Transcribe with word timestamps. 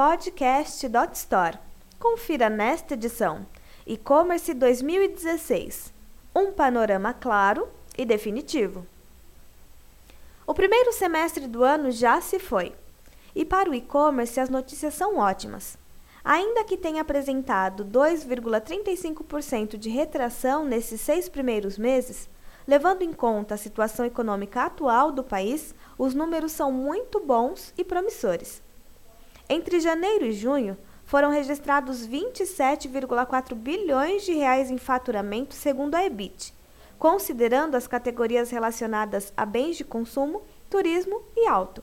podcast.store. 0.00 1.58
Confira 1.98 2.48
nesta 2.48 2.94
edição 2.94 3.44
E-commerce 3.86 4.54
2016 4.54 5.92
um 6.34 6.52
panorama 6.52 7.12
claro 7.12 7.68
e 7.98 8.06
definitivo. 8.06 8.86
O 10.46 10.54
primeiro 10.54 10.90
semestre 10.90 11.46
do 11.46 11.62
ano 11.62 11.90
já 11.90 12.18
se 12.22 12.38
foi. 12.38 12.72
E 13.34 13.44
para 13.44 13.68
o 13.68 13.74
e-commerce 13.74 14.40
as 14.40 14.48
notícias 14.48 14.94
são 14.94 15.18
ótimas. 15.18 15.76
Ainda 16.24 16.64
que 16.64 16.78
tenha 16.78 17.02
apresentado 17.02 17.84
2,35% 17.84 19.76
de 19.76 19.90
retração 19.90 20.64
nesses 20.64 21.02
seis 21.02 21.28
primeiros 21.28 21.76
meses, 21.76 22.26
levando 22.66 23.02
em 23.02 23.12
conta 23.12 23.54
a 23.54 23.58
situação 23.58 24.06
econômica 24.06 24.62
atual 24.62 25.12
do 25.12 25.22
país, 25.22 25.74
os 25.98 26.14
números 26.14 26.52
são 26.52 26.72
muito 26.72 27.20
bons 27.20 27.74
e 27.76 27.84
promissores. 27.84 28.62
Entre 29.52 29.80
janeiro 29.80 30.26
e 30.26 30.32
junho, 30.32 30.78
foram 31.04 31.28
registrados 31.28 32.06
27,4 32.06 33.52
bilhões 33.56 34.24
de 34.24 34.32
reais 34.32 34.70
em 34.70 34.78
faturamento, 34.78 35.56
segundo 35.56 35.96
a 35.96 36.04
EBIT, 36.04 36.54
considerando 37.00 37.74
as 37.74 37.88
categorias 37.88 38.50
relacionadas 38.50 39.32
a 39.36 39.44
bens 39.44 39.76
de 39.76 39.82
consumo, 39.82 40.40
turismo 40.70 41.20
e 41.36 41.48
auto. 41.48 41.82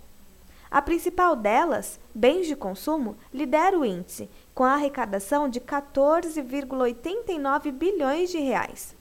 A 0.72 0.82
principal 0.82 1.36
delas, 1.36 2.00
bens 2.16 2.48
de 2.48 2.56
consumo, 2.56 3.18
lidera 3.34 3.78
o 3.78 3.84
índice, 3.84 4.30
com 4.56 4.64
a 4.64 4.76
arrecadação 4.76 5.50
de 5.50 5.60
14,89 5.60 7.70
bilhões 7.74 8.30
de 8.30 8.38
reais. 8.38 8.96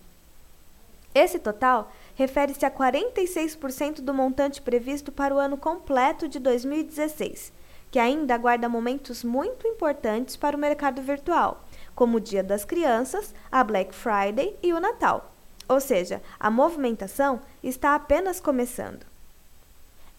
Esse 1.15 1.39
total 1.39 1.93
refere-se 2.17 2.67
a 2.67 2.71
46% 2.71 4.01
do 4.01 4.13
montante 4.13 4.61
previsto 4.61 5.13
para 5.13 5.33
o 5.33 5.39
ano 5.39 5.57
completo 5.57 6.27
de 6.27 6.41
2016, 6.41 7.55
que 7.91 7.99
ainda 7.99 8.35
aguarda 8.35 8.69
momentos 8.69 9.25
muito 9.25 9.67
importantes 9.67 10.37
para 10.37 10.57
o 10.57 10.61
mercado 10.61 11.01
virtual, 11.03 11.65
como 11.95 12.17
o 12.17 12.21
Dia 12.21 12.43
das 12.43 12.65
Crianças, 12.65 13.35
a 13.51 13.63
Black 13.65 13.95
Friday 13.95 14.57
e 14.63 14.73
o 14.73 14.81
Natal. 14.81 15.33
Ou 15.69 15.81
seja, 15.81 16.23
a 16.39 16.51
movimentação 16.51 17.41
está 17.63 17.95
apenas 17.95 18.41
começando. 18.41 19.05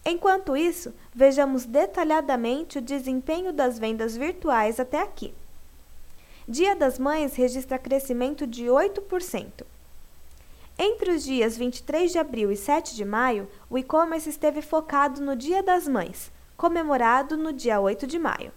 Enquanto 0.04 0.56
isso, 0.56 0.94
vejamos 1.14 1.64
detalhadamente 1.64 2.78
o 2.78 2.82
desempenho 2.82 3.52
das 3.52 3.78
vendas 3.78 4.16
virtuais 4.16 4.80
até 4.80 5.02
aqui. 5.02 5.34
Dia 6.46 6.74
das 6.74 6.98
Mães 6.98 7.34
registra 7.34 7.78
crescimento 7.78 8.46
de 8.46 8.64
8%. 8.64 9.66
Entre 10.78 11.10
os 11.10 11.24
dias 11.24 11.56
23 11.56 12.12
de 12.12 12.18
abril 12.18 12.50
e 12.50 12.56
7 12.56 12.94
de 12.94 13.04
maio, 13.04 13.48
o 13.68 13.76
e-commerce 13.76 14.30
esteve 14.30 14.62
focado 14.62 15.20
no 15.20 15.36
Dia 15.36 15.62
das 15.62 15.86
Mães, 15.86 16.30
comemorado 16.58 17.36
no 17.36 17.52
dia 17.52 17.80
8 17.80 18.04
de 18.04 18.18
maio. 18.18 18.52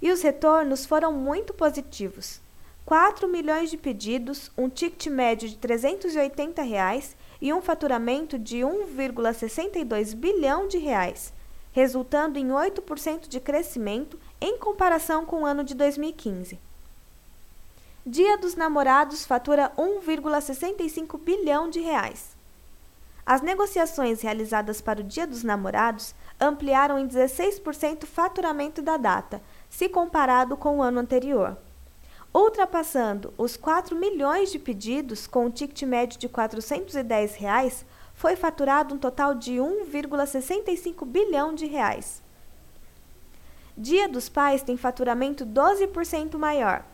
E 0.00 0.12
os 0.12 0.20
retornos 0.20 0.84
foram 0.84 1.10
muito 1.10 1.54
positivos. 1.54 2.38
4 2.84 3.26
milhões 3.26 3.70
de 3.70 3.78
pedidos, 3.78 4.52
um 4.58 4.68
ticket 4.68 5.06
médio 5.06 5.48
de 5.48 5.56
380 5.56 6.60
reais 6.60 7.16
e 7.40 7.50
um 7.50 7.62
faturamento 7.62 8.38
de 8.38 8.58
1,62 8.58 10.14
bilhão 10.14 10.68
de 10.68 10.76
reais, 10.76 11.32
resultando 11.72 12.38
em 12.38 12.48
8% 12.48 13.26
de 13.26 13.40
crescimento 13.40 14.20
em 14.38 14.58
comparação 14.58 15.24
com 15.24 15.40
o 15.40 15.46
ano 15.46 15.64
de 15.64 15.74
2015. 15.74 16.58
Dia 18.04 18.36
dos 18.36 18.54
Namorados 18.54 19.24
fatura 19.24 19.72
1,65 19.78 21.18
bilhão 21.18 21.70
de 21.70 21.80
reais. 21.80 22.36
As 23.26 23.40
negociações 23.40 24.20
realizadas 24.20 24.80
para 24.80 25.00
o 25.00 25.04
Dia 25.04 25.26
dos 25.26 25.42
Namorados 25.42 26.14
ampliaram 26.40 26.98
em 26.98 27.08
16% 27.08 28.02
o 28.02 28.06
faturamento 28.06 28.82
da 28.82 28.96
data, 28.96 29.40
se 29.70 29.88
comparado 29.88 30.56
com 30.56 30.78
o 30.78 30.82
ano 30.82 31.00
anterior 31.00 31.56
ultrapassando 32.34 33.32
os 33.38 33.56
4 33.56 33.94
milhões 33.94 34.50
de 34.50 34.58
pedidos 34.58 35.24
com 35.24 35.46
um 35.46 35.50
ticket 35.50 35.82
médio 35.84 36.18
de 36.18 36.28
410 36.28 37.36
reais, 37.36 37.86
foi 38.12 38.34
faturado 38.34 38.92
um 38.92 38.98
total 38.98 39.36
de 39.36 39.52
1,65 39.52 41.06
bilhão 41.06 41.54
de 41.54 41.66
reais. 41.66 42.20
Dia 43.78 44.08
dos 44.08 44.28
Pais 44.28 44.62
tem 44.62 44.76
faturamento 44.76 45.46
12% 45.46 46.36
maior, 46.36 46.84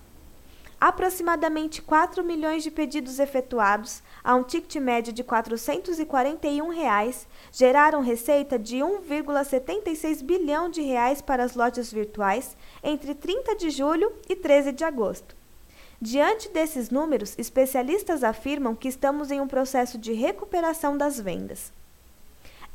aproximadamente 0.81 1.83
4 1.83 2.25
milhões 2.25 2.63
de 2.63 2.71
pedidos 2.71 3.19
efetuados 3.19 4.03
a 4.25 4.35
um 4.35 4.43
ticket 4.43 4.77
médio 4.77 5.13
de 5.13 5.23
441 5.23 6.69
reais, 6.71 7.29
geraram 7.53 8.01
receita 8.01 8.59
de 8.59 8.79
1,76 8.79 10.23
bilhão 10.23 10.71
de 10.71 10.81
reais 10.81 11.21
para 11.21 11.45
as 11.45 11.55
lojas 11.55 11.93
virtuais 11.93 12.57
entre 12.83 13.15
30 13.15 13.55
de 13.57 13.69
julho 13.69 14.11
e 14.27 14.35
13 14.35 14.73
de 14.73 14.83
agosto. 14.83 15.37
Diante 16.01 16.49
desses 16.49 16.89
números, 16.89 17.35
especialistas 17.37 18.25
afirmam 18.25 18.75
que 18.75 18.89
estamos 18.89 19.31
em 19.31 19.39
um 19.39 19.47
processo 19.47 19.99
de 19.99 20.15
recuperação 20.15 20.97
das 20.97 21.21
vendas. 21.21 21.71